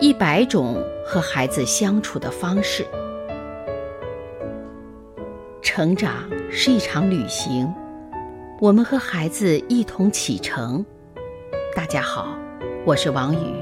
[0.00, 2.86] 一百种和孩子相处的方式。
[5.60, 7.70] 成长是一场旅行，
[8.62, 10.82] 我们和孩子一同启程。
[11.76, 12.34] 大家好，
[12.86, 13.54] 我是王宇。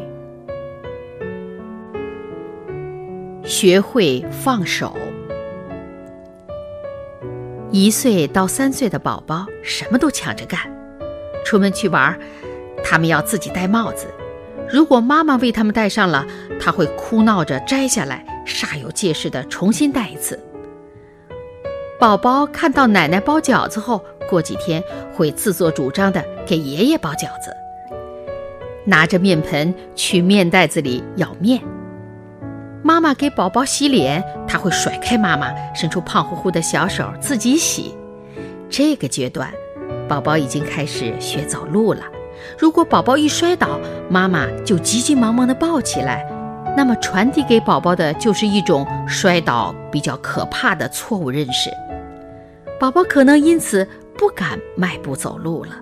[3.45, 4.97] 学会放手。
[7.73, 10.61] 一岁到三岁的宝宝什么都抢着干，
[11.45, 12.17] 出门去玩，
[12.85, 14.07] 他们要自己戴帽子。
[14.71, 16.27] 如果妈妈为他们戴上了，
[16.61, 20.39] 他会哭闹着摘下来，煞有介事的重新戴一次。
[21.99, 24.83] 宝宝看到奶奶包饺子后，过几天
[25.15, 27.55] 会自作主张的给爷爷包饺子。
[28.85, 31.61] 拿着面盆去面袋子里舀面。
[32.83, 37.95] 妈妈给宝宝洗脸，他会甩开妈妈，伸出胖乎乎的小手自己洗。
[38.71, 39.51] 这个阶段，
[40.07, 42.03] 宝宝已经开始学走路了。
[42.59, 46.27] 如果宝宝一摔倒，妈妈就急急忙忙地抱起来，
[46.77, 51.71] 那么传递给宝宝的就是一种摔倒比较可怕的错误认识。
[52.79, 53.87] 宝宝可能因此
[54.17, 55.73] 不敢迈步走路了。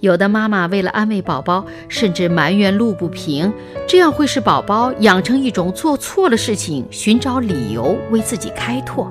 [0.00, 3.50] 有的妈妈为了安慰宝宝，甚至埋怨路不平，
[3.88, 9.10] 这样会使宝宝养成一种做错了事情寻找理由为自己开脱，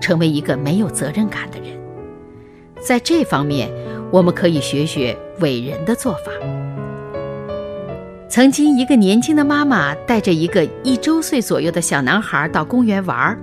[0.00, 1.68] 成为一个没有责任感的人。
[2.78, 3.70] 在这方面，
[4.14, 6.30] 我们可以学学伟人的做法。
[8.28, 13.36] 曾经，一个年轻的妈妈带着一个一周岁左右的小男孩到公园玩。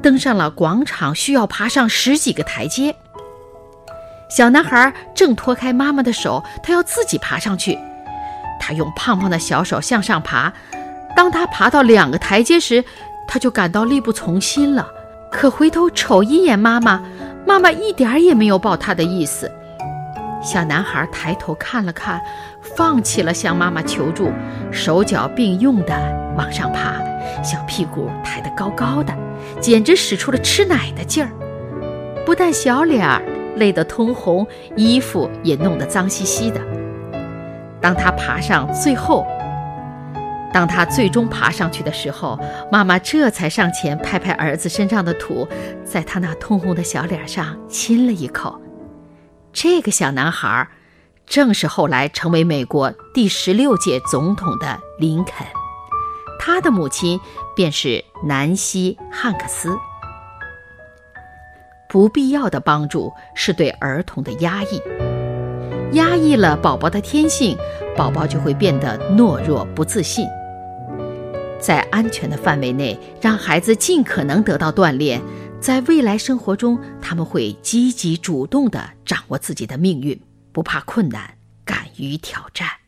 [0.00, 2.96] 登上了广场，需要爬上十几个台阶。
[4.30, 7.78] 小男孩正拖开妈妈的手，他要自己爬上去。
[8.58, 10.50] 他用胖胖的小手向上爬。
[11.14, 12.82] 当他爬到两个台阶时，
[13.28, 14.90] 他就感到力不从心了。
[15.30, 17.02] 可回头瞅一眼妈妈，
[17.46, 19.52] 妈妈一点也没有抱他的意思。
[20.42, 22.20] 小男孩抬头看了看，
[22.60, 24.32] 放弃了向妈妈求助，
[24.72, 25.94] 手脚并用地
[26.36, 26.94] 往上爬，
[27.42, 29.14] 小屁股抬得高高的，
[29.60, 31.30] 简直使出了吃奶的劲儿。
[32.24, 33.22] 不但小脸儿
[33.56, 34.46] 累得通红，
[34.76, 36.60] 衣服也弄得脏兮兮的。
[37.80, 39.26] 当他爬上最后，
[40.52, 42.38] 当他最终爬上去的时候，
[42.72, 45.46] 妈妈这才上前拍拍儿子身上的土，
[45.84, 48.58] 在他那通红的小脸上亲了一口。
[49.52, 50.68] 这个小男孩，
[51.26, 55.46] 正是后来成为美国第十六届总统的林肯，
[56.38, 57.20] 他的母亲
[57.56, 59.76] 便是南希·汉克斯。
[61.88, 64.80] 不必要的帮助是对儿童的压抑，
[65.94, 67.58] 压抑了宝宝的天性，
[67.96, 70.24] 宝宝就会变得懦弱不自信。
[71.58, 75.20] 在安全的范围内，让孩子尽可能得到锻炼。
[75.60, 80.18] 在未来生活中，他们会积极主动地掌握自己的命运，
[80.52, 82.79] 不怕困难，敢于挑战。